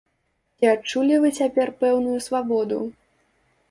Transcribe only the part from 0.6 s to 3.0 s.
адчулі вы цяпер пэўную свабоду?